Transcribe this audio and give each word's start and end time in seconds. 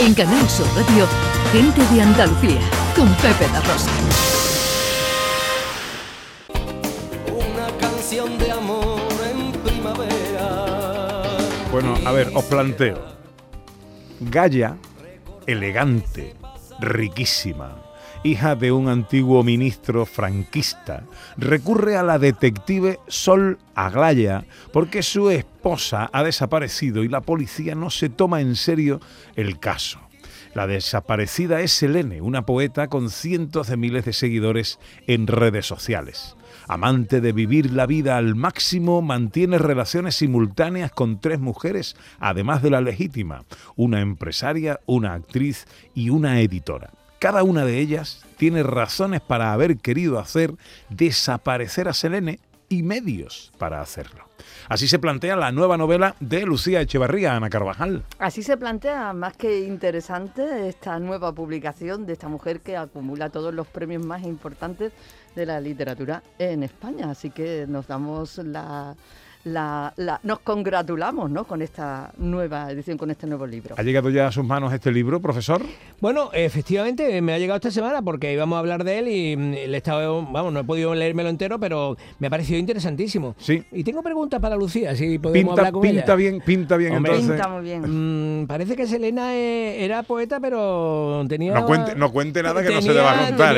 En 0.00 0.14
Canal 0.14 0.48
Sur 0.48 0.66
Radio, 0.74 1.06
Gente 1.52 1.86
de 1.94 2.00
Andalucía, 2.00 2.58
con 2.96 3.06
Pepe 3.16 3.46
La 3.52 3.60
Rosa. 3.60 3.90
Una 7.28 7.66
canción 7.78 8.38
de 8.38 8.50
amor 8.50 8.98
en 9.30 9.52
primavera. 9.60 11.22
Bueno, 11.70 11.96
a 12.06 12.12
ver, 12.12 12.32
os 12.34 12.44
planteo. 12.44 12.98
Gaia, 14.20 14.78
elegante, 15.46 16.34
riquísima, 16.78 17.76
hija 18.22 18.54
de 18.54 18.70
un 18.70 18.88
antiguo 18.88 19.42
ministro 19.42 20.04
franquista, 20.04 21.04
recurre 21.36 21.96
a 21.96 22.02
la 22.02 22.18
detective 22.18 22.98
Sol 23.08 23.58
Aglaya 23.74 24.44
porque 24.72 25.02
su 25.02 25.30
esposa 25.30 26.10
ha 26.12 26.22
desaparecido 26.22 27.02
y 27.02 27.08
la 27.08 27.22
policía 27.22 27.74
no 27.74 27.90
se 27.90 28.10
toma 28.10 28.40
en 28.40 28.56
serio 28.56 29.00
el 29.36 29.58
caso. 29.58 30.00
La 30.54 30.66
desaparecida 30.66 31.60
es 31.60 31.72
Selene, 31.72 32.20
una 32.20 32.44
poeta 32.44 32.88
con 32.88 33.08
cientos 33.08 33.68
de 33.68 33.76
miles 33.76 34.04
de 34.04 34.12
seguidores 34.12 34.80
en 35.06 35.26
redes 35.26 35.64
sociales. 35.66 36.36
Amante 36.66 37.20
de 37.20 37.32
vivir 37.32 37.72
la 37.72 37.86
vida 37.86 38.16
al 38.16 38.34
máximo, 38.34 39.00
mantiene 39.00 39.58
relaciones 39.58 40.16
simultáneas 40.16 40.90
con 40.90 41.20
tres 41.20 41.40
mujeres, 41.40 41.96
además 42.18 42.62
de 42.62 42.70
la 42.70 42.80
legítima, 42.80 43.44
una 43.76 44.00
empresaria, 44.00 44.80
una 44.86 45.14
actriz 45.14 45.66
y 45.94 46.10
una 46.10 46.40
editora. 46.40 46.90
Cada 47.20 47.42
una 47.42 47.66
de 47.66 47.78
ellas 47.78 48.22
tiene 48.38 48.62
razones 48.62 49.20
para 49.20 49.52
haber 49.52 49.76
querido 49.76 50.18
hacer 50.18 50.54
desaparecer 50.88 51.86
a 51.86 51.92
Selene 51.92 52.40
y 52.70 52.82
medios 52.82 53.52
para 53.58 53.82
hacerlo. 53.82 54.24
Así 54.70 54.88
se 54.88 54.98
plantea 54.98 55.36
la 55.36 55.52
nueva 55.52 55.76
novela 55.76 56.16
de 56.18 56.46
Lucía 56.46 56.80
Echevarría, 56.80 57.36
Ana 57.36 57.50
Carvajal. 57.50 58.04
Así 58.18 58.42
se 58.42 58.56
plantea, 58.56 59.12
más 59.12 59.36
que 59.36 59.66
interesante, 59.66 60.66
esta 60.66 60.98
nueva 60.98 61.34
publicación 61.34 62.06
de 62.06 62.14
esta 62.14 62.28
mujer 62.28 62.60
que 62.62 62.78
acumula 62.78 63.28
todos 63.28 63.52
los 63.52 63.66
premios 63.66 64.02
más 64.02 64.22
importantes 64.22 64.94
de 65.36 65.44
la 65.44 65.60
literatura 65.60 66.22
en 66.38 66.62
España. 66.62 67.10
Así 67.10 67.28
que 67.28 67.66
nos 67.68 67.86
damos 67.86 68.38
la, 68.38 68.96
la, 69.44 69.92
la- 69.96 70.20
nos 70.22 70.40
congratulamos 70.40 71.30
¿no? 71.30 71.44
con 71.44 71.62
esta 71.62 72.10
nueva 72.18 72.70
edición, 72.70 72.98
con 72.98 73.10
este 73.10 73.26
nuevo 73.26 73.46
libro. 73.46 73.74
¿Ha 73.78 73.82
llegado 73.82 74.10
ya 74.10 74.26
a 74.26 74.32
sus 74.32 74.44
manos 74.44 74.72
este 74.72 74.92
libro, 74.92 75.20
profesor? 75.20 75.62
Bueno, 76.00 76.30
efectivamente 76.32 77.20
me 77.22 77.32
ha 77.32 77.38
llegado 77.38 77.56
esta 77.56 77.70
semana 77.70 78.02
porque 78.02 78.32
íbamos 78.32 78.56
a 78.56 78.60
hablar 78.60 78.84
de 78.84 78.98
él 78.98 79.08
y 79.08 79.36
mm, 79.36 79.50
le 79.52 79.74
he 79.74 79.76
estado, 79.76 80.22
vamos, 80.30 80.52
no 80.52 80.60
he 80.60 80.64
podido 80.64 80.94
leérmelo 80.94 81.28
entero, 81.28 81.58
pero 81.58 81.96
me 82.18 82.26
ha 82.26 82.30
parecido 82.30 82.58
interesantísimo. 82.58 83.34
Sí. 83.38 83.62
Y 83.72 83.84
tengo 83.84 84.02
preguntas 84.02 84.40
para 84.40 84.56
Lucía, 84.56 84.94
si 84.94 85.18
podemos 85.18 85.50
Pinta, 85.50 85.60
hablar 85.62 85.72
con 85.72 85.82
pinta 85.82 86.04
ella. 86.04 86.14
bien, 86.16 86.40
pinta 86.44 86.76
bien 86.76 86.96
Hombre, 86.96 87.12
entonces. 87.12 87.36
Pinta 87.36 87.48
muy 87.48 87.62
bien. 87.62 88.42
Mm, 88.42 88.46
parece 88.46 88.76
que 88.76 88.86
Selena 88.86 89.34
eh, 89.34 89.84
era 89.84 90.02
poeta, 90.02 90.38
pero 90.40 91.24
tenía. 91.28 91.54
No 91.54 91.66
cuente, 91.66 91.94
no 91.96 92.12
cuente 92.12 92.42
nada 92.42 92.62
que 92.62 92.74
no 92.74 92.82
se 92.82 92.92
le 92.92 93.00
va 93.00 93.12
a 93.24 93.28
contar. 93.28 93.54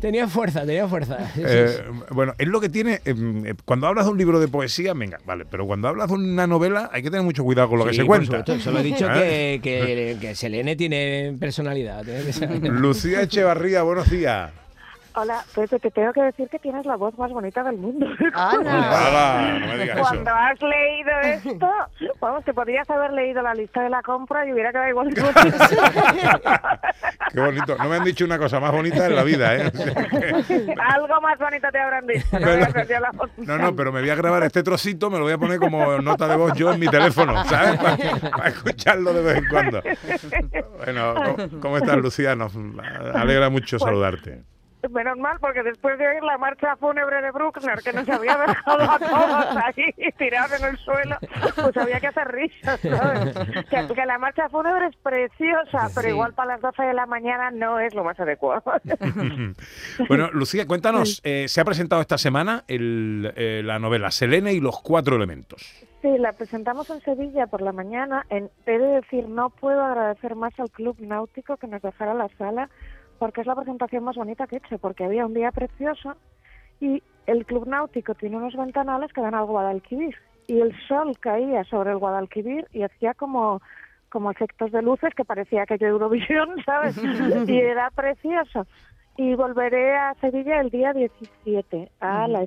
Tenía, 0.00 0.22
no. 0.22 0.28
fuerza, 0.28 0.64
tenía 0.66 0.88
fuerza. 0.88 1.18
Sí, 1.34 1.40
sí, 1.40 1.44
Eh, 1.46 1.68
bueno, 2.10 2.34
es 2.38 2.48
lo 2.48 2.60
que 2.60 2.68
tiene. 2.68 2.94
eh, 3.04 3.14
eh, 3.44 3.54
cuando 3.64 3.86
hablas 3.86 4.06
de 4.06 4.12
un 4.12 4.18
libro 4.18 4.40
de 4.40 4.48
poesía, 4.56 4.92
venga, 4.94 5.18
vale, 5.24 5.44
pero 5.50 5.66
cuando 5.66 5.88
hablas 5.88 6.08
de 6.08 6.14
una 6.14 6.46
novela 6.46 6.90
hay 6.92 7.02
que 7.02 7.10
tener 7.10 7.24
mucho 7.24 7.44
cuidado 7.44 7.68
con 7.68 7.78
lo 7.78 7.86
que 7.86 7.94
se 7.94 8.04
cuenta. 8.04 8.38
supuesto, 8.38 8.58
Solo 8.60 8.80
he 8.80 8.82
dicho 8.82 9.06
¿Eh? 9.14 9.60
que, 9.62 9.86
que, 9.86 10.16
que 10.20 10.34
Selene 10.34 10.76
tiene 10.76 11.36
personalidad. 11.38 12.02
tiene 12.04 12.20
personalidad. 12.22 12.72
Lucía 12.72 13.22
Echevarría, 13.22 13.82
buenos 13.82 14.10
días. 14.10 14.50
Hola, 15.18 15.42
Pepe, 15.54 15.78
te 15.78 15.90
tengo 15.90 16.12
que 16.12 16.20
decir 16.20 16.46
que 16.50 16.58
tienes 16.58 16.84
la 16.84 16.94
voz 16.96 17.16
más 17.16 17.30
bonita 17.30 17.62
del 17.64 17.78
mundo. 17.78 18.06
¡Hala! 18.34 19.56
No 19.60 19.66
me 19.68 19.78
digas 19.78 19.96
eso. 19.96 20.08
Cuando 20.08 20.30
has 20.30 20.60
leído 20.60 21.10
esto, 21.22 21.70
vamos, 22.20 22.44
te 22.44 22.52
podrías 22.52 22.88
haber 22.90 23.14
leído 23.14 23.40
la 23.40 23.54
lista 23.54 23.80
de 23.82 23.88
la 23.88 24.02
compra 24.02 24.46
y 24.46 24.52
hubiera 24.52 24.72
quedado 24.72 24.90
igual 24.90 25.14
que 25.14 25.22
Qué 27.32 27.40
bonito. 27.40 27.76
No 27.78 27.88
me 27.88 27.96
han 27.96 28.04
dicho 28.04 28.26
una 28.26 28.38
cosa 28.38 28.60
más 28.60 28.70
bonita 28.72 29.06
en 29.06 29.16
la 29.16 29.22
vida, 29.22 29.56
¿eh? 29.56 29.72
O 29.72 29.76
sea 29.78 29.94
que- 29.94 30.74
Algo 30.86 31.20
más 31.22 31.38
bonito 31.38 31.66
te 31.72 31.78
habrán 31.78 32.06
dicho. 32.06 32.26
No, 32.32 32.38
Pero- 32.74 33.00
la 33.00 33.10
voz. 33.12 33.30
No, 33.38 33.56
no, 33.56 33.74
pero 33.74 33.92
me 33.92 34.00
voy 34.00 34.10
a 34.10 34.16
grabar 34.16 34.42
este 34.42 34.62
trocito, 34.62 35.08
me 35.08 35.16
lo 35.16 35.24
voy 35.24 35.32
a 35.32 35.38
poner 35.38 35.58
como 35.58 35.96
nota 36.02 36.28
de 36.28 36.36
voz 36.36 36.52
yo 36.52 36.72
en 36.72 36.80
mi 36.80 36.88
teléfono, 36.88 37.42
¿sabes? 37.46 37.76
Para, 37.80 37.96
para 38.36 38.48
escucharlo 38.50 39.14
de 39.14 39.22
vez 39.22 39.38
en 39.38 39.48
cuando. 39.48 39.82
Bueno, 40.84 41.14
¿cómo, 41.14 41.36
cómo 41.60 41.76
estás, 41.78 41.96
Lucía? 41.96 42.36
Nos 42.36 42.52
alegra 43.14 43.48
mucho 43.48 43.78
saludarte. 43.78 44.42
Menos 44.90 45.18
mal, 45.18 45.38
porque 45.40 45.62
después 45.62 45.98
de 45.98 46.06
oír 46.08 46.22
la 46.22 46.38
marcha 46.38 46.76
fúnebre 46.76 47.20
de 47.22 47.30
Bruckner, 47.30 47.78
que 47.82 47.92
nos 47.92 48.08
había 48.08 48.36
dejado 48.38 48.82
a 48.82 48.98
todos 48.98 49.56
ahí 49.64 49.92
tirados 50.18 50.60
en 50.60 50.68
el 50.68 50.78
suelo, 50.78 51.16
pues 51.56 51.76
había 51.76 52.00
que 52.00 52.06
hacer 52.08 52.28
risas, 52.28 52.80
¿sabes? 52.80 53.34
Que, 53.68 53.94
que 53.94 54.06
la 54.06 54.18
marcha 54.18 54.48
fúnebre 54.48 54.86
es 54.86 54.96
preciosa, 54.96 55.88
pero 55.94 56.06
Sí. 56.06 56.08
igual 56.10 56.34
para 56.34 56.52
las 56.54 56.60
12 56.60 56.82
de 56.82 56.94
la 56.94 57.06
mañana 57.06 57.50
no 57.50 57.78
es 57.80 57.94
lo 57.94 58.04
más 58.04 58.18
adecuado. 58.20 58.62
Bueno, 60.08 60.30
Lucía, 60.32 60.66
cuéntanos, 60.66 61.20
eh, 61.24 61.46
se 61.48 61.60
ha 61.60 61.64
presentado 61.64 62.00
esta 62.00 62.18
semana 62.18 62.64
el, 62.68 63.32
eh, 63.36 63.62
la 63.64 63.78
novela 63.78 64.10
Selene 64.10 64.52
y 64.52 64.60
los 64.60 64.80
cuatro 64.80 65.16
elementos. 65.16 65.62
Sí, 66.02 66.18
la 66.18 66.32
presentamos 66.32 66.88
en 66.90 67.00
Sevilla 67.00 67.46
por 67.46 67.62
la 67.62 67.72
mañana. 67.72 68.24
En, 68.30 68.50
he 68.66 68.78
de 68.78 68.86
decir, 69.00 69.28
no 69.28 69.50
puedo 69.50 69.82
agradecer 69.82 70.36
más 70.36 70.58
al 70.60 70.70
Club 70.70 70.96
Náutico 71.00 71.56
que 71.56 71.66
nos 71.66 71.82
dejara 71.82 72.14
la 72.14 72.28
sala, 72.38 72.68
porque 73.18 73.40
es 73.40 73.46
la 73.46 73.54
presentación 73.54 74.04
más 74.04 74.16
bonita 74.16 74.46
que 74.46 74.56
he 74.56 74.58
hecho, 74.58 74.78
porque 74.78 75.04
había 75.04 75.26
un 75.26 75.34
día 75.34 75.52
precioso 75.52 76.16
y 76.80 77.02
el 77.26 77.44
Club 77.46 77.66
Náutico 77.66 78.14
tiene 78.14 78.36
unos 78.36 78.54
ventanales 78.54 79.12
que 79.12 79.20
dan 79.20 79.34
al 79.34 79.46
Guadalquivir. 79.46 80.14
Y 80.46 80.60
el 80.60 80.74
sol 80.86 81.18
caía 81.18 81.64
sobre 81.64 81.90
el 81.90 81.98
Guadalquivir 81.98 82.66
y 82.72 82.82
hacía 82.82 83.14
como, 83.14 83.60
como 84.08 84.30
efectos 84.30 84.70
de 84.70 84.82
luces 84.82 85.12
que 85.14 85.24
parecía 85.24 85.66
que 85.66 85.76
Eurovisión, 85.80 86.50
¿sabes? 86.64 86.96
y 87.48 87.58
era 87.58 87.90
precioso. 87.90 88.66
Y 89.16 89.34
volveré 89.34 89.96
a 89.96 90.14
Sevilla 90.20 90.60
el 90.60 90.70
día 90.70 90.92
17, 90.92 91.90
a 92.00 92.28
la 92.28 92.42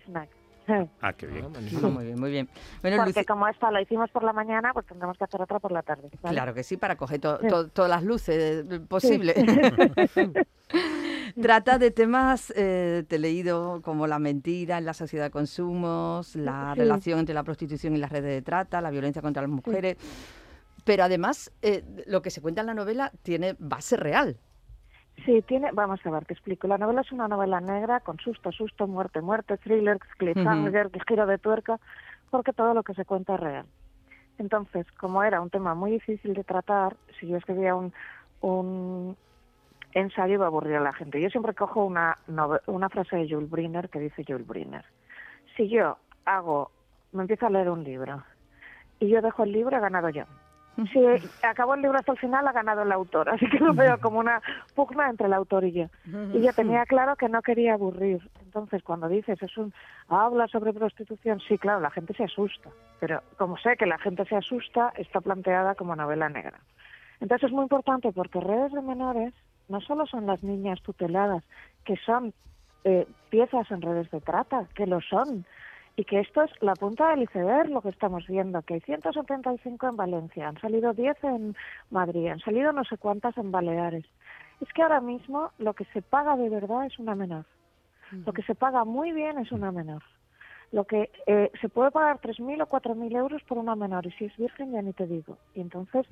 Ah, 1.02 1.13
qué 1.13 1.28
bien. 1.28 1.46
Ah, 1.56 1.88
muy 1.90 2.06
bien, 2.06 2.19
muy 2.19 2.31
bien. 2.31 2.50
Bueno, 2.81 2.97
Porque 3.03 3.25
como 3.25 3.47
esta 3.47 3.72
la 3.72 3.81
hicimos 3.81 4.09
por 4.12 4.24
la 4.24 4.34
mañana, 4.34 4.72
pues 4.74 4.85
tendremos 4.85 5.18
que 5.18 5.24
hacer 5.24 5.41
otra 5.41 5.59
por 5.59 5.72
la 5.72 5.81
tarde. 5.81 6.09
¿vale? 6.22 6.35
Claro 6.35 6.53
que 6.53 6.63
sí, 6.63 6.78
para 6.78 6.96
coger 6.96 7.19
to- 7.19 7.69
todas 7.69 7.90
las 7.90 8.03
luces 8.03 8.66
eh, 8.69 8.80
posibles. 8.81 9.35
Trata 11.41 11.78
de 11.78 11.91
temas, 11.91 12.52
eh, 12.56 13.03
te 13.07 13.16
he 13.16 13.19
leído, 13.19 13.81
como 13.81 14.07
la 14.07 14.19
mentira 14.19 14.78
en 14.78 14.85
la 14.85 14.94
sociedad 14.94 15.25
de 15.25 15.31
consumos, 15.31 16.35
la 16.35 16.72
Sí. 16.74 16.80
relación 16.80 17.19
entre 17.19 17.34
la 17.36 17.44
prostitución 17.44 17.96
y 17.96 17.97
las 17.97 18.12
redes 18.12 18.31
de 18.31 18.41
trata, 18.41 18.81
la 18.81 18.90
violencia 18.90 19.22
contra 19.22 19.41
las 19.41 19.51
mujeres. 19.51 19.97
Pero 20.86 21.03
además, 21.03 21.51
eh, 21.62 21.84
lo 22.07 22.22
que 22.22 22.30
se 22.31 22.41
cuenta 22.41 22.62
en 22.62 22.68
la 22.68 22.74
novela 22.74 23.12
tiene 23.22 23.56
base 23.59 23.96
real. 23.96 24.38
Sí, 25.25 25.41
tiene, 25.41 25.72
vamos 25.74 26.00
a 26.06 26.12
ver, 26.12 26.25
te 26.25 26.34
explico. 26.34 26.68
La 26.68 26.78
novela 26.78 27.02
es 27.02 27.12
una 27.12 27.28
novela 27.28 27.59
negra 27.59 28.00
con 28.00 28.18
susto, 28.18 28.52
susto, 28.52 28.88
muerte, 28.88 29.22
muerte, 29.22 29.57
thriller, 29.57 30.00
cliffhanger, 30.18 30.90
giro 31.07 31.25
de 31.25 31.38
tuerca, 31.38 31.80
porque 32.30 32.53
todo 32.53 32.74
lo 32.74 32.84
que 32.84 32.94
se 32.94 33.06
cuenta 33.06 33.35
es 33.35 33.40
real. 33.40 33.66
Entonces, 34.38 34.90
como 34.94 35.24
era 35.24 35.41
un 35.41 35.50
tema 35.50 35.75
muy 35.75 35.91
difícil 35.91 36.34
de 36.34 36.44
tratar, 36.44 36.96
si 37.19 37.28
yo 37.28 37.38
escribía 37.38 37.75
un, 37.75 37.94
un 38.41 39.18
ensayo 39.94 40.35
iba 40.35 40.46
a 40.46 40.47
aburrir 40.47 40.75
a 40.75 40.81
la 40.81 40.94
gente. 40.94 41.22
Yo 41.22 41.30
siempre 41.30 41.53
cojo 41.53 41.86
una, 41.86 42.18
una 42.68 42.90
frase 42.90 43.18
de 43.18 43.30
Jules 43.30 43.50
Briner 43.50 43.90
que 43.90 44.00
dice 44.00 44.24
Jules 44.25 44.47
Briner. 44.47 44.86
Si 45.57 45.68
yo 45.68 45.97
hago, 46.25 46.72
me 47.12 47.22
empiezo 47.22 47.47
a 47.47 47.50
leer 47.50 47.69
un 47.69 47.84
libro 47.84 48.24
y 49.00 49.09
yo 49.09 49.22
dejo 49.22 49.44
el 49.44 49.51
libro, 49.51 49.75
he 49.75 49.80
ganado 49.80 50.09
yo. 50.09 50.24
Si 50.88 51.00
acabo 51.46 51.74
el 51.74 51.82
libro 51.82 51.98
hasta 51.98 52.12
el 52.12 52.18
final, 52.18 52.48
ha 52.48 52.52
ganado 52.52 52.84
el 52.84 52.92
autor. 52.92 53.30
Así 53.30 53.50
que 53.50 53.60
lo 53.60 53.74
veo 53.74 54.00
como 54.00 54.20
una 54.20 54.42
pugna 54.76 55.10
entre 55.10 55.28
el 55.28 55.34
autor 55.34 55.66
y 55.66 55.72
yo. 55.74 55.86
Y 56.34 56.42
yo 56.42 56.54
tenía 56.54 56.86
claro 56.86 57.16
que 57.16 57.30
no 57.30 57.42
quería 57.42 57.74
aburrir. 57.74 58.20
Entonces, 58.44 58.84
cuando 58.84 59.08
dices, 59.08 59.42
es 59.42 59.58
un 59.58 59.74
habla 60.08 60.48
sobre 60.48 60.74
prostitución, 60.74 61.40
sí, 61.48 61.58
claro, 61.58 61.80
la 61.80 61.92
gente 61.92 62.14
se 62.14 62.24
asusta. 62.24 62.70
Pero 63.00 63.22
como 63.38 63.58
sé 63.58 63.78
que 63.78 63.86
la 63.86 63.98
gente 63.98 64.26
se 64.26 64.36
asusta, 64.36 64.94
está 64.98 65.22
planteada 65.22 65.76
como 65.76 65.96
novela 65.96 66.30
negra. 66.30 66.60
Entonces 67.20 67.50
es 67.50 67.54
muy 67.54 67.64
importante 67.64 68.12
porque 68.12 68.40
redes 68.40 68.72
de 68.72 68.82
menores 68.82 69.34
no 69.68 69.82
solo 69.82 70.06
son 70.08 70.25
las 70.25 70.44
niñas 70.44 70.82
tuteladas, 70.82 71.44
que 71.86 71.96
son 71.98 72.34
eh, 72.84 73.08
piezas 73.30 73.70
en 73.72 73.82
redes 73.82 74.10
de 74.12 74.22
trata, 74.22 74.66
que 74.74 74.88
lo 74.88 75.02
son, 75.02 75.46
y 75.95 76.06
que 76.06 76.19
esto 76.19 76.44
es 76.44 76.51
la 76.62 76.75
punta 76.75 77.09
del 77.09 77.24
iceberg 77.24 77.69
lo 77.69 77.81
que 77.81 77.89
estamos 77.89 78.25
viendo, 78.27 78.62
que 78.62 78.75
hay 78.75 78.80
175 78.81 79.88
en 79.88 79.97
Valencia, 79.97 80.47
han 80.47 80.59
salido 80.59 80.94
10 80.94 81.24
en 81.24 81.56
Madrid, 81.91 82.27
han 82.27 82.39
salido 82.39 82.71
no 82.71 82.83
sé 82.83 82.97
cuántas 82.97 83.38
en 83.38 83.51
Baleares. 83.51 84.06
Es 84.62 84.71
que 84.74 84.81
ahora 84.81 85.01
mismo 85.01 85.51
lo 85.57 85.74
que 85.74 85.86
se 85.86 86.01
paga 86.01 86.36
de 86.36 86.50
verdad 86.50 86.86
es 86.86 87.00
una 87.00 87.15
menor. 87.15 87.45
Lo 88.25 88.33
que 88.33 88.44
se 88.44 88.56
paga 88.56 88.86
muy 88.86 89.12
bien 89.12 89.38
es 89.38 89.51
una 89.51 89.71
menor. 89.71 90.01
Lo 90.71 90.86
que 90.86 91.09
eh, 91.25 91.51
se 91.62 91.69
puede 91.69 91.89
pagar 91.91 92.19
3.000 92.21 92.62
o 92.62 92.68
4.000 92.68 93.18
euros 93.18 93.44
por 93.44 93.57
una 93.57 93.75
menor 93.75 94.06
y 94.06 94.12
si 94.12 94.25
es 94.25 94.38
virgen 94.38 94.71
ya 94.71 94.81
ni 94.81 94.94
te 94.94 95.07
digo. 95.07 95.38
Y 95.56 95.62
entonces 95.62 96.06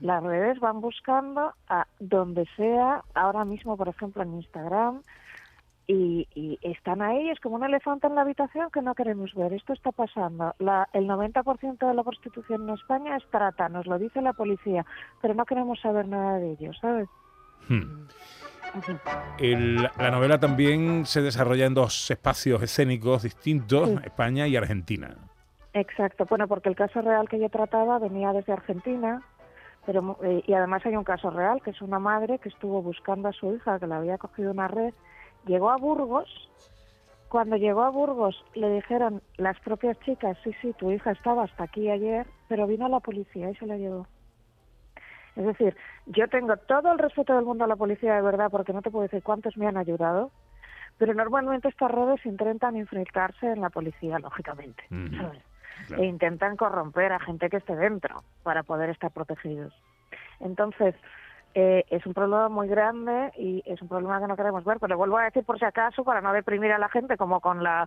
las 0.00 0.22
redes 0.22 0.60
van 0.60 0.80
buscando 0.80 1.54
a 1.68 1.86
donde 2.00 2.46
sea, 2.56 3.02
ahora 3.14 3.44
mismo 3.44 3.76
por 3.76 3.88
ejemplo 3.88 4.22
en 4.22 4.34
Instagram, 4.34 5.02
y, 5.86 6.26
y 6.34 6.58
están 6.62 7.02
ahí, 7.02 7.28
es 7.30 7.38
como 7.40 7.56
un 7.56 7.64
elefante 7.64 8.06
en 8.06 8.14
la 8.14 8.22
habitación 8.22 8.70
que 8.70 8.80
no 8.82 8.94
queremos 8.94 9.34
ver. 9.34 9.52
Esto 9.52 9.72
está 9.72 9.92
pasando. 9.92 10.54
La, 10.58 10.88
el 10.92 11.06
90% 11.06 11.86
de 11.86 11.94
la 11.94 12.02
prostitución 12.02 12.68
en 12.68 12.74
España 12.74 13.16
es 13.16 13.24
trata, 13.30 13.68
nos 13.68 13.86
lo 13.86 13.98
dice 13.98 14.22
la 14.22 14.32
policía, 14.32 14.84
pero 15.20 15.34
no 15.34 15.44
queremos 15.44 15.80
saber 15.80 16.08
nada 16.08 16.38
de 16.38 16.52
ello, 16.52 16.72
¿sabes? 16.80 17.08
Hmm. 17.68 18.06
El- 19.38 19.82
la 19.98 20.10
novela 20.10 20.38
también 20.40 21.06
se 21.06 21.22
desarrolla 21.22 21.66
en 21.66 21.74
dos 21.74 22.10
espacios 22.10 22.62
escénicos 22.62 23.22
distintos, 23.22 23.88
Sí. 23.88 23.96
España 24.04 24.46
y 24.48 24.56
Argentina. 24.56 25.14
Exacto, 25.72 26.24
bueno, 26.28 26.46
porque 26.48 26.68
el 26.68 26.76
caso 26.76 27.00
real 27.02 27.28
que 27.28 27.38
yo 27.38 27.48
trataba 27.48 27.98
venía 27.98 28.32
desde 28.32 28.52
Argentina, 28.52 29.22
pero 29.86 30.16
eh, 30.22 30.42
y 30.46 30.52
además 30.54 30.84
hay 30.86 30.96
un 30.96 31.04
caso 31.04 31.30
real 31.30 31.60
que 31.62 31.70
es 31.70 31.82
una 31.82 31.98
madre 31.98 32.38
que 32.38 32.48
estuvo 32.48 32.80
buscando 32.80 33.28
a 33.28 33.32
su 33.32 33.54
hija 33.54 33.78
que 33.78 33.86
la 33.86 33.98
había 33.98 34.18
cogido 34.18 34.50
una 34.52 34.68
red, 34.68 34.94
llegó 35.46 35.70
a 35.70 35.76
Burgos, 35.76 36.28
cuando 37.28 37.56
llegó 37.56 37.82
a 37.82 37.90
Burgos 37.90 38.44
le 38.54 38.70
dijeron 38.70 39.22
las 39.36 39.58
propias 39.60 39.98
chicas, 40.00 40.36
sí, 40.44 40.52
sí, 40.60 40.72
tu 40.74 40.90
hija 40.90 41.12
estaba 41.12 41.44
hasta 41.44 41.64
aquí 41.64 41.90
ayer, 41.90 42.26
pero 42.48 42.66
vino 42.66 42.88
la 42.88 43.00
policía 43.00 43.50
y 43.50 43.56
se 43.56 43.66
la 43.66 43.76
llevó. 43.76 44.06
Es 45.36 45.44
decir, 45.44 45.76
yo 46.06 46.28
tengo 46.28 46.56
todo 46.56 46.92
el 46.92 46.98
respeto 46.98 47.34
del 47.34 47.44
mundo 47.44 47.64
a 47.64 47.68
la 47.68 47.76
policía 47.76 48.14
de 48.14 48.22
verdad 48.22 48.50
porque 48.50 48.72
no 48.72 48.82
te 48.82 48.90
puedo 48.90 49.02
decir 49.02 49.22
cuántos 49.22 49.56
me 49.56 49.66
han 49.66 49.76
ayudado, 49.76 50.30
pero 50.96 51.12
normalmente 51.12 51.68
estas 51.68 51.90
redes 51.90 52.24
intentan 52.24 52.76
infiltrarse 52.76 53.46
en 53.46 53.60
la 53.60 53.70
policía, 53.70 54.20
lógicamente. 54.20 54.84
Ujú. 54.90 55.16
¿sabes? 55.16 55.42
Claro. 55.88 56.02
e 56.02 56.06
intentan 56.06 56.56
corromper 56.56 57.12
a 57.12 57.18
gente 57.18 57.50
que 57.50 57.56
esté 57.56 57.74
dentro 57.74 58.22
para 58.42 58.62
poder 58.62 58.90
estar 58.90 59.10
protegidos. 59.10 59.74
Entonces, 60.40 60.94
eh, 61.54 61.84
es 61.88 62.04
un 62.04 62.14
problema 62.14 62.48
muy 62.48 62.66
grande 62.66 63.32
y 63.38 63.62
es 63.64 63.80
un 63.80 63.88
problema 63.88 64.20
que 64.20 64.26
no 64.26 64.36
queremos 64.36 64.64
ver, 64.64 64.78
pero 64.80 64.96
vuelvo 64.96 65.18
a 65.18 65.24
decir 65.24 65.44
por 65.44 65.58
si 65.58 65.64
acaso, 65.64 66.02
para 66.02 66.20
no 66.20 66.32
deprimir 66.32 66.72
a 66.72 66.78
la 66.78 66.88
gente 66.88 67.16
como 67.16 67.40
con 67.40 67.62
la 67.62 67.86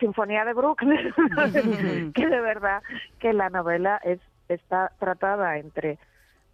Sinfonía 0.00 0.44
de 0.44 0.52
Brooklyn, 0.52 1.12
que 2.14 2.26
de 2.26 2.40
verdad 2.40 2.82
que 3.20 3.32
la 3.32 3.50
novela 3.50 4.00
es 4.02 4.20
está 4.48 4.92
tratada 4.98 5.58
entre 5.58 5.98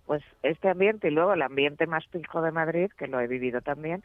pues 0.06 0.22
este 0.42 0.68
ambiente 0.68 1.08
y 1.08 1.12
luego 1.12 1.32
el 1.32 1.42
ambiente 1.42 1.86
más 1.86 2.06
pijo 2.08 2.42
de 2.42 2.50
Madrid, 2.50 2.90
que 2.98 3.06
lo 3.06 3.20
he 3.20 3.26
vivido 3.26 3.60
también, 3.60 4.02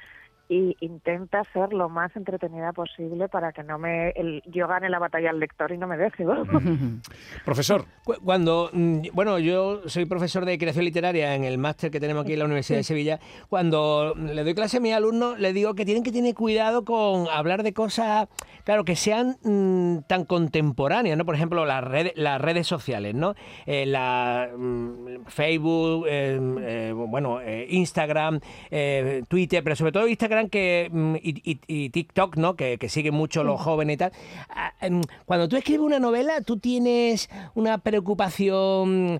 y 0.47 0.75
intenta 0.79 1.43
ser 1.53 1.73
lo 1.73 1.89
más 1.89 2.15
entretenida 2.15 2.71
posible 2.71 3.27
para 3.29 3.51
que 3.51 3.63
no 3.63 3.79
me 3.79 4.09
el- 4.09 4.43
yo 4.45 4.67
gane 4.67 4.89
la 4.89 4.99
batalla 4.99 5.31
al 5.31 5.39
lector 5.39 5.71
y 5.71 5.77
no 5.77 5.87
me 5.87 5.97
deje. 5.97 6.23
Profesor, 7.45 7.85
Cu- 8.03 8.15
Cuando, 8.23 8.69
mm, 8.71 9.07
bueno, 9.13 9.39
yo 9.39 9.81
soy 9.87 10.05
profesor 10.05 10.45
de 10.45 10.57
creación 10.57 10.85
literaria 10.85 11.35
en 11.35 11.43
el 11.43 11.57
máster 11.57 11.89
que 11.91 11.99
tenemos 11.99 12.23
aquí 12.23 12.33
en 12.33 12.39
la 12.39 12.45
Universidad 12.45 12.77
de 12.79 12.83
Sevilla. 12.83 13.19
Cuando 13.49 14.13
le 14.15 14.43
doy 14.43 14.53
clase 14.53 14.77
a 14.77 14.79
mis 14.79 14.93
alumnos, 14.93 15.39
les 15.39 15.53
digo 15.53 15.73
que 15.73 15.85
tienen 15.85 16.03
que 16.03 16.11
tener 16.11 16.35
cuidado 16.35 16.85
con 16.85 17.27
hablar 17.31 17.63
de 17.63 17.73
cosas, 17.73 18.27
claro, 18.63 18.83
que 18.85 18.95
sean 18.95 19.37
mm, 19.43 20.03
tan 20.07 20.25
contemporáneas, 20.25 21.17
¿no? 21.17 21.25
Por 21.25 21.35
ejemplo, 21.35 21.65
las 21.65 21.83
redes, 21.83 22.13
las 22.15 22.39
redes 22.39 22.67
sociales, 22.67 23.15
¿no? 23.15 23.33
Eh, 23.65 23.85
la, 23.85 24.49
mm, 24.55 25.25
Facebook, 25.27 26.05
eh, 26.07 26.39
eh, 26.61 26.93
bueno, 26.95 27.41
eh, 27.41 27.65
Instagram, 27.69 28.39
eh, 28.69 29.23
Twitter, 29.27 29.63
pero 29.63 29.75
sobre 29.75 29.91
todo 29.91 30.07
Instagram 30.07 30.34
que, 30.43 30.89
mm, 30.91 31.15
y, 31.17 31.51
y- 31.51 31.59
y 31.67 31.89
TikTok, 31.89 32.37
¿no? 32.37 32.55
Que, 32.55 32.77
que 32.77 32.89
siguen 32.89 33.13
mucho 33.15 33.43
los 33.43 33.59
jóvenes 33.61 33.95
y 33.95 33.97
tal. 33.97 34.11
Ah, 34.49 34.73
em, 34.81 35.01
Cuando 35.25 35.47
tú 35.47 35.55
escribes 35.57 35.81
una 35.85 35.99
novela, 35.99 36.41
tú 36.41 36.57
tienes 36.57 37.29
una 37.55 37.77
preocupación 37.79 39.19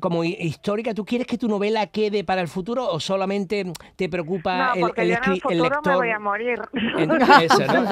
como 0.00 0.24
hi- 0.24 0.36
histórica. 0.40 0.94
¿Tú 0.94 1.04
quieres 1.04 1.26
que 1.28 1.38
tu 1.38 1.48
novela 1.48 1.86
quede 1.86 2.24
para 2.24 2.40
el 2.40 2.48
futuro 2.48 2.88
o 2.90 2.98
solamente 2.98 3.64
te 3.94 4.08
preocupa 4.08 4.68
No, 4.68 4.74
el, 4.74 4.80
porque 4.80 5.02
el 5.02 5.08
yo 5.10 5.14
en 5.16 5.30
el 5.32 5.40
futuro 5.40 5.60
me 5.62 5.70
lector? 5.70 5.96
voy 5.96 6.10
a 6.10 6.18
morir. 6.18 6.60
Eso, 7.42 7.62
¿no? 7.66 7.82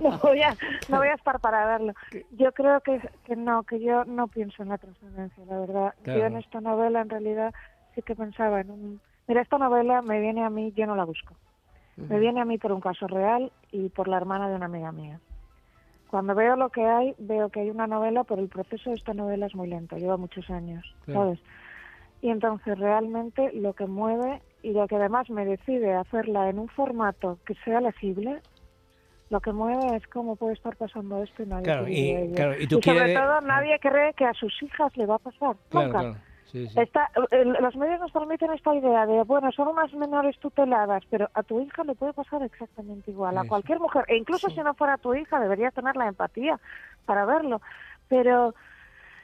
no, 0.00 0.18
voy 0.22 0.42
a, 0.42 0.56
no 0.88 0.98
voy 0.98 1.08
a 1.08 1.14
estar 1.14 1.40
para 1.40 1.64
verlo. 1.66 1.94
Yo 2.32 2.52
creo 2.52 2.80
que, 2.82 3.00
que 3.24 3.34
no, 3.36 3.62
que 3.62 3.80
yo 3.80 4.04
no 4.04 4.28
pienso 4.28 4.62
en 4.62 4.68
la 4.68 4.78
trascendencia, 4.78 5.42
la 5.46 5.58
verdad. 5.58 5.94
Yo 6.04 6.26
en 6.26 6.36
esta 6.36 6.60
novela 6.60 7.00
en 7.00 7.08
realidad 7.08 7.54
sí 7.94 8.02
que 8.02 8.14
pensaba 8.14 8.60
en 8.60 8.70
un... 8.70 9.00
Mira, 9.26 9.40
esta 9.40 9.56
novela 9.56 10.02
me 10.02 10.20
viene 10.20 10.44
a 10.44 10.50
mí, 10.50 10.72
yo 10.76 10.84
no 10.86 10.96
la 10.96 11.04
busco. 11.04 11.34
Me 12.08 12.18
viene 12.18 12.40
a 12.40 12.44
mí 12.44 12.58
por 12.58 12.72
un 12.72 12.80
caso 12.80 13.06
real 13.06 13.52
y 13.70 13.88
por 13.90 14.08
la 14.08 14.16
hermana 14.16 14.48
de 14.48 14.56
una 14.56 14.66
amiga 14.66 14.92
mía. 14.92 15.20
Cuando 16.08 16.34
veo 16.34 16.56
lo 16.56 16.68
que 16.70 16.84
hay, 16.84 17.14
veo 17.18 17.48
que 17.48 17.60
hay 17.60 17.70
una 17.70 17.86
novela, 17.86 18.24
pero 18.24 18.40
el 18.42 18.48
proceso 18.48 18.90
de 18.90 18.96
esta 18.96 19.14
novela 19.14 19.46
es 19.46 19.54
muy 19.54 19.68
lento, 19.68 19.96
lleva 19.96 20.16
muchos 20.16 20.48
años, 20.50 20.84
Claro. 21.04 21.20
¿sabes? 21.22 21.40
Y 22.20 22.28
entonces 22.30 22.78
realmente 22.78 23.50
lo 23.54 23.72
que 23.72 23.86
mueve 23.86 24.42
y 24.62 24.72
lo 24.72 24.86
que 24.86 24.96
además 24.96 25.28
me 25.30 25.44
decide 25.44 25.94
hacerla 25.94 26.48
en 26.50 26.58
un 26.58 26.68
formato 26.68 27.38
que 27.46 27.54
sea 27.64 27.80
legible, 27.80 28.40
lo 29.30 29.40
que 29.40 29.52
mueve 29.52 29.96
es 29.96 30.06
cómo 30.08 30.36
puede 30.36 30.52
estar 30.52 30.76
pasando 30.76 31.22
esto 31.22 31.42
y 31.42 31.46
nadie 31.46 31.64
Claro, 31.64 31.88
y- 31.88 32.32
claro, 32.36 32.54
y 32.60 32.66
tú 32.66 32.80
sobre 32.82 32.98
quieres- 32.98 33.14
todo 33.18 33.40
nadie 33.40 33.78
cree 33.80 34.12
que 34.14 34.26
a 34.26 34.34
sus 34.34 34.62
hijas 34.62 34.94
le 34.96 35.06
va 35.06 35.14
a 35.14 35.18
pasar. 35.18 35.56
Claro, 35.70 35.86
Nunca. 35.92 36.22
Claro. 36.52 36.66
Sí, 36.66 36.68
sí. 36.68 36.80
Está, 36.80 37.10
eh, 37.30 37.44
los 37.44 37.74
medios 37.76 38.00
nos 38.00 38.12
transmiten 38.12 38.52
esta 38.52 38.74
idea 38.74 39.06
de, 39.06 39.22
bueno, 39.24 39.50
son 39.52 39.68
unas 39.68 39.92
menores 39.94 40.38
tuteladas, 40.38 41.02
pero 41.10 41.28
a 41.34 41.42
tu 41.42 41.60
hija 41.60 41.82
le 41.84 41.94
puede 41.94 42.12
pasar 42.12 42.42
exactamente 42.42 43.10
igual, 43.10 43.36
a 43.38 43.44
cualquier 43.48 43.80
mujer, 43.80 44.04
e 44.08 44.16
incluso 44.16 44.48
si 44.50 44.60
no 44.60 44.74
fuera 44.74 44.98
tu 44.98 45.14
hija, 45.14 45.40
deberías 45.40 45.74
tener 45.74 45.96
la 45.96 46.08
empatía 46.08 46.60
para 47.06 47.24
verlo. 47.24 47.60
Pero 48.08 48.54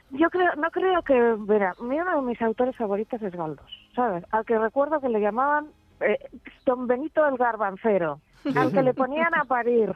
yo 0.09 0.29
creo, 0.31 0.55
no 0.55 0.71
creo 0.71 1.01
que, 1.03 1.35
mira, 1.37 1.75
mi- 1.79 1.99
uno 2.01 2.15
de 2.15 2.21
mis 2.23 2.41
autores 2.41 2.75
favoritos 2.75 3.21
es 3.21 3.31
Galdós, 3.33 3.71
¿sabes? 3.95 4.23
Al 4.31 4.43
que 4.45 4.57
recuerdo 4.57 4.99
que 4.99 5.09
le 5.09 5.21
llamaban 5.21 5.67
eh, 6.01 6.17
Don 6.65 6.87
Benito 6.87 7.25
el 7.27 7.37
Garbancero, 7.37 8.21
al 8.55 8.71
que 8.71 8.81
le 8.81 8.93
ponían 8.93 9.35
a 9.35 9.43
parir. 9.45 9.93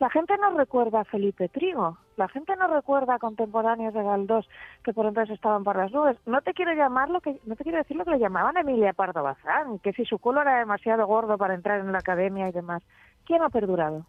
La 0.00 0.10
gente 0.10 0.34
no 0.38 0.50
recuerda 0.58 1.00
a 1.00 1.04
Felipe 1.04 1.48
Trigo, 1.48 1.96
la 2.20 2.28
gente 2.28 2.54
no 2.54 2.66
recuerda 2.66 3.14
a 3.14 3.18
contemporáneos 3.18 3.94
de 3.94 4.02
Galdós 4.02 4.46
que 4.84 4.92
por 4.92 5.06
entonces 5.06 5.34
estaban 5.34 5.64
por 5.64 5.76
las 5.76 5.90
nubes. 5.90 6.18
No 6.26 6.42
te 6.42 6.52
quiero 6.52 6.74
llamar 6.74 7.08
lo 7.08 7.22
que, 7.22 7.40
no 7.46 7.56
te 7.56 7.62
quiero 7.62 7.78
decir 7.78 7.96
lo 7.96 8.04
que 8.04 8.10
le 8.10 8.18
llamaban 8.18 8.58
a 8.58 8.60
Emilia 8.60 8.92
Pardo 8.92 9.22
Bazán, 9.22 9.78
que 9.78 9.94
si 9.94 10.04
su 10.04 10.18
culo 10.18 10.42
era 10.42 10.58
demasiado 10.58 11.06
gordo 11.06 11.38
para 11.38 11.54
entrar 11.54 11.80
en 11.80 11.92
la 11.92 11.98
academia 11.98 12.46
y 12.50 12.52
demás. 12.52 12.82
¿Quién 13.24 13.42
ha 13.42 13.48
perdurado? 13.48 14.04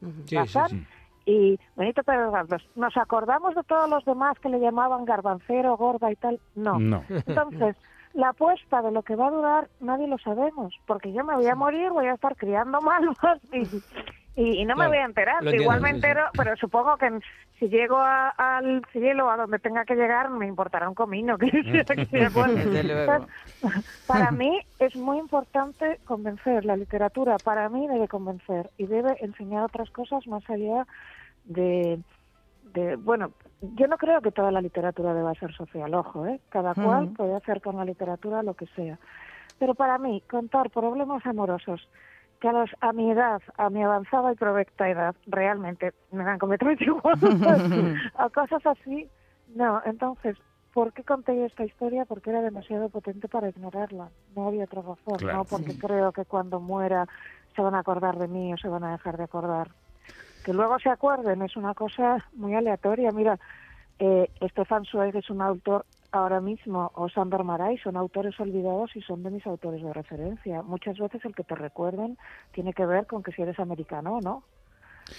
Sí, 0.00 0.12
sí, 0.26 0.36
Bazán 0.36 0.68
sí. 0.68 0.86
y 1.26 1.60
Benito 1.74 2.04
Pérez 2.04 2.30
Galdós. 2.30 2.64
¿Nos 2.76 2.96
acordamos 2.96 3.56
de 3.56 3.64
todos 3.64 3.90
los 3.90 4.04
demás 4.04 4.38
que 4.38 4.50
le 4.50 4.60
llamaban 4.60 5.04
garbancero, 5.04 5.76
gorda 5.76 6.12
y 6.12 6.16
tal? 6.16 6.38
No. 6.54 6.78
no. 6.78 7.02
Entonces, 7.08 7.74
la 8.14 8.28
apuesta 8.28 8.82
de 8.82 8.92
lo 8.92 9.02
que 9.02 9.16
va 9.16 9.26
a 9.26 9.32
durar 9.32 9.68
nadie 9.80 10.06
lo 10.06 10.18
sabemos, 10.18 10.74
porque 10.86 11.12
yo 11.12 11.24
me 11.24 11.34
voy 11.34 11.48
a 11.48 11.56
morir, 11.56 11.90
voy 11.90 12.06
a 12.06 12.14
estar 12.14 12.36
criando 12.36 12.80
malvas 12.82 13.40
y, 13.52 13.66
y, 14.38 14.60
y 14.60 14.64
no 14.64 14.76
me 14.76 14.86
voy 14.86 14.98
a 14.98 15.04
enterar. 15.04 15.42
entiendo, 15.42 15.62
Igual 15.64 15.80
me 15.80 15.88
sí, 15.88 15.94
sí. 15.94 15.96
entero, 16.06 16.24
pero 16.36 16.56
supongo 16.56 16.96
que 16.96 17.18
si 17.58 17.68
llego 17.68 17.96
a- 17.98 18.28
al 18.38 18.84
cielo, 18.92 19.28
a 19.28 19.36
donde 19.36 19.58
tenga 19.58 19.84
que 19.84 19.96
llegar, 19.96 20.30
me 20.30 20.46
importará 20.46 20.88
un 20.88 20.94
comino. 20.94 21.36
Que, 21.36 21.46
que- 22.10 22.20
entonces, 22.22 23.28
para 24.06 24.30
mí 24.30 24.60
es 24.78 24.94
muy 24.94 25.18
importante 25.18 25.98
convencer. 26.04 26.64
La 26.64 26.76
literatura 26.76 27.40
para 27.40 27.68
mí 27.68 27.88
debe 27.88 28.06
convencer 28.06 28.70
y 28.76 28.86
debe 28.86 29.16
enseñar 29.20 29.64
otras 29.64 29.90
cosas 29.90 30.24
más 30.28 30.48
allá 30.48 30.86
de, 31.42 32.00
de 32.62 32.94
bueno, 32.94 33.32
yo 33.60 33.88
no 33.88 33.98
creo 33.98 34.20
que 34.20 34.30
toda 34.30 34.52
la 34.52 34.60
literatura 34.60 35.14
deba 35.14 35.34
ser 35.34 35.52
social, 35.52 35.92
ojo, 35.94 36.26
¿eh? 36.26 36.40
Cada 36.48 36.74
cual 36.74 37.06
Ujú. 37.06 37.14
puede 37.14 37.34
hacer 37.34 37.60
con 37.60 37.76
la 37.76 37.84
literatura 37.84 38.44
lo 38.44 38.54
que 38.54 38.66
sea. 38.76 39.00
Pero 39.58 39.74
para 39.74 39.98
mí, 39.98 40.22
contar 40.30 40.70
problemas 40.70 41.26
amorosos 41.26 41.88
que 42.40 42.48
a, 42.48 42.52
los, 42.52 42.70
a 42.80 42.92
mi 42.92 43.10
edad, 43.10 43.40
a 43.56 43.68
mi 43.70 43.82
avanzada 43.82 44.32
y 44.32 44.36
provecta 44.36 44.88
edad, 44.88 45.14
realmente 45.26 45.92
me 46.12 46.24
dan 46.24 46.38
completamente 46.38 46.84
igual, 46.86 47.18
a 48.16 48.28
cosas 48.30 48.64
así, 48.66 49.08
no. 49.54 49.80
Entonces, 49.84 50.36
¿por 50.72 50.92
qué 50.92 51.02
conté 51.02 51.36
yo 51.36 51.46
esta 51.46 51.64
historia? 51.64 52.04
Porque 52.04 52.30
era 52.30 52.40
demasiado 52.42 52.88
potente 52.88 53.28
para 53.28 53.48
ignorarla. 53.48 54.08
No 54.36 54.48
había 54.48 54.64
otra 54.64 54.82
razón, 54.82 55.18
Claro. 55.18 55.38
no 55.38 55.44
porque 55.44 55.76
creo 55.78 56.12
que 56.12 56.24
cuando 56.24 56.60
muera 56.60 57.06
se 57.56 57.62
van 57.62 57.74
a 57.74 57.80
acordar 57.80 58.18
de 58.18 58.28
mí 58.28 58.52
o 58.52 58.56
se 58.56 58.68
van 58.68 58.84
a 58.84 58.92
dejar 58.92 59.16
de 59.16 59.24
acordar. 59.24 59.70
Que 60.44 60.52
luego 60.52 60.78
se 60.78 60.88
acuerden 60.90 61.42
es 61.42 61.56
una 61.56 61.74
cosa 61.74 62.24
muy 62.34 62.54
aleatoria. 62.54 63.10
Mira, 63.10 63.38
eh, 63.98 64.30
Stefan 64.50 64.84
Zweig 64.84 65.16
es 65.16 65.28
un 65.28 65.42
autor 65.42 65.84
ahora 66.12 66.40
mismo, 66.40 66.90
o 66.94 67.08
Sandor 67.08 67.44
Maray, 67.44 67.78
son 67.78 67.96
autores 67.96 68.38
olvidados 68.40 68.94
y 68.96 69.02
son 69.02 69.22
de 69.22 69.30
mis 69.30 69.46
autores 69.46 69.82
de 69.82 69.92
referencia. 69.92 70.62
Muchas 70.62 70.98
veces 70.98 71.24
el 71.24 71.34
que 71.34 71.44
te 71.44 71.54
recuerden 71.54 72.16
tiene 72.52 72.72
que 72.72 72.86
ver 72.86 73.06
con 73.06 73.22
que 73.22 73.32
si 73.32 73.42
eres 73.42 73.58
americano 73.58 74.16
o 74.16 74.20
no. 74.20 74.42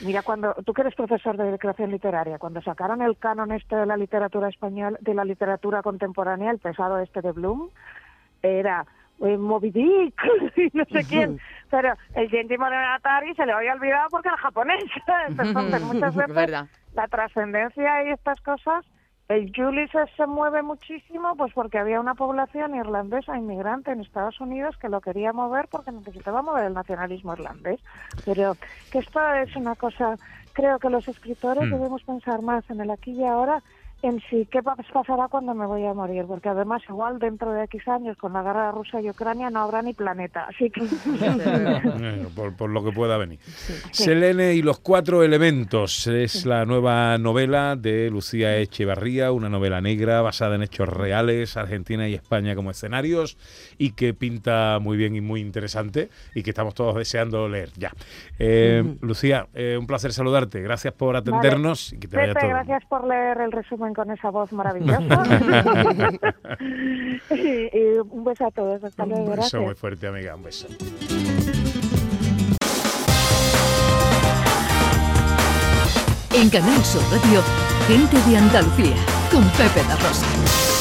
Mira, 0.01 0.22
cuando 0.22 0.53
tú 0.65 0.74
que 0.74 0.81
eres 0.81 0.96
profesor 0.96 1.36
de 1.36 1.58
creación 1.58 1.91
literaria, 1.91 2.38
cuando 2.38 2.62
sacaron 2.62 3.01
el 3.01 3.17
canon 3.17 3.51
este 3.51 3.75
de 3.75 3.86
la 3.86 3.98
literatura 3.98 4.48
española, 4.48 4.98
de 5.01 5.13
la 5.13 5.25
literatura 5.25 5.81
contemporánea, 5.81 6.51
el 6.51 6.60
pesado 6.60 7.00
este 7.00 7.22
de 7.22 7.31
Bloom, 7.31 7.69
era 8.41 8.86
eh, 9.22 9.38
Moby 9.38 9.72
Dick 9.72 10.22
y 10.55 10.77
no 10.77 10.86
sé 10.86 11.05
quién, 11.05 11.39
pero 11.69 11.93
el 12.13 12.29
Genji 12.29 12.58
Monogatari 12.58 13.34
se 13.36 13.46
le 13.46 13.51
había 13.51 13.74
olvidado 13.74 14.10
porque 14.10 14.29
era 14.29 14.38
japonés. 14.38 14.84
Entonces, 15.27 15.81
muchas 15.81 16.15
veces 16.27 16.69
la 16.93 17.08
trascendencia 17.08 18.03
y 18.05 18.12
estas 18.12 18.39
cosas 18.41 18.86
El 19.29 19.53
Ulysses 19.62 20.09
se 20.17 20.25
mueve 20.25 20.63
muchísimo 20.63 21.36
pues 21.38 21.53
porque 21.53 21.77
había 21.77 22.00
una 22.00 22.15
población 22.15 22.75
irlandesa 22.75 23.38
inmigrante 23.38 23.91
en 23.91 24.01
Estados 24.01 24.41
Unidos 24.41 24.75
que 24.77 24.89
lo 24.89 25.01
quería 25.01 25.33
mover 25.33 25.67
porque 25.69 25.91
necesitaba 25.91 26.41
mover 26.41 26.65
el 26.65 26.74
nacionalismo 26.74 27.33
irlandés. 27.33 27.79
Pero 28.25 28.57
que 28.91 28.98
esto 28.98 29.19
es 29.36 29.55
una 29.55 29.75
cosa, 29.75 30.17
creo 30.53 30.79
que 30.79 30.89
los 30.89 31.07
escritores 31.07 31.63
Mm. 31.67 31.74
debemos 31.74 32.03
pensar 32.03 32.41
más 32.41 32.67
en 32.71 32.81
el 32.81 32.89
aquí 32.89 33.12
y 33.12 33.24
ahora 33.24 33.62
en 34.01 34.22
sí 34.29 34.48
qué 34.51 34.63
pa- 34.63 34.75
pasará 34.94 35.27
cuando 35.27 35.53
me 35.53 35.65
voy 35.65 35.86
a 35.86 35.94
morir, 35.94 36.25
porque 36.27 36.50
además 36.50 36.82
igual 36.88 37.20
dentro 37.20 37.51
de 37.51 37.63
X 37.65 37.88
años 37.88 38.18
con 38.18 38.34
la 38.34 38.41
guerra 38.44 38.68
de 38.68 38.72
Rusia 38.72 39.01
y 39.01 39.10
Ucrania 39.10 39.50
no 39.50 39.60
habrá 39.62 39.82
ni 39.82 39.94
planeta, 39.94 40.46
así 40.50 40.70
que 40.70 40.82
por, 42.36 42.56
por 42.56 42.70
lo 42.70 42.84
que 42.84 42.91
pueda 42.91 43.18
venir. 43.18 43.39
Selene 43.91 44.53
y 44.53 44.62
los 44.62 44.79
cuatro 44.79 45.24
elementos 45.24 46.08
es 46.08 46.46
la 46.46 46.65
nueva 46.65 47.18
novela 47.18 47.75
de 47.75 48.10
Lucía 48.10 48.58
Echevarría, 48.58 49.32
una 49.32 49.50
novela 49.50 49.82
negra 49.82 50.22
basada 50.22 50.56
en 50.56 50.63
hechos 50.63 50.88
reales, 50.89 51.58
Argentina 51.58 52.08
y 52.08 52.13
España 52.13 52.56
como 52.56 52.72
escenarios 52.72 53.38
y 53.77 53.91
que 53.91 54.13
pinta 54.13 54.79
muy 54.82 54.98
bien 54.98 55.15
y 55.15 55.22
muy 55.22 55.41
interesante 55.41 56.10
y 56.36 56.44
que 56.44 56.51
estamos 56.51 56.74
todos 56.74 56.96
deseando 56.96 57.48
leer 57.50 57.70
ya. 57.75 57.91
Eh, 58.38 58.84
Lucía, 59.01 59.48
eh, 59.53 59.77
un 59.79 59.88
placer 59.88 60.13
saludarte. 60.13 60.62
Gracias 60.62 60.94
por 60.94 61.15
atendernos 61.15 61.94
y 61.94 62.00
que 62.00 62.08
te 62.08 62.18
vaya 62.18 62.34
Pepe, 62.34 62.39
todo. 62.41 62.50
gracias 62.51 62.86
por 62.86 63.08
leer 63.08 63.41
el 63.41 63.51
resumen 63.51 63.88
con 63.93 64.12
esa 64.12 64.29
voz 64.29 64.51
maravillosa. 64.60 65.24
y, 67.31 67.77
y 67.77 68.00
un 68.10 68.24
beso 68.24 68.48
a 68.48 68.51
todos. 68.51 68.84
Hasta 68.84 69.05
luego. 69.05 69.22
Un 69.24 69.29
beso 69.29 69.41
Gracias. 69.41 69.62
muy 69.62 69.75
fuerte, 69.75 70.08
amiga. 70.08 70.36
Un 70.36 70.43
beso. 70.43 70.67
En 76.34 76.50
Canal 76.50 76.84
Sur 76.86 77.01
Radio, 77.12 77.41
Gente 77.88 78.17
de 78.29 78.38
Andalucía, 78.38 78.96
con 79.31 79.43
Pepe 79.51 79.84
da 79.88 79.96
Rosa. 79.96 80.78